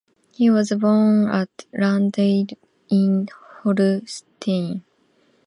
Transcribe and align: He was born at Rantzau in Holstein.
He 0.33 0.49
was 0.49 0.71
born 0.71 1.29
at 1.29 1.67
Rantzau 1.71 2.47
in 2.89 3.27
Holstein. 3.61 4.81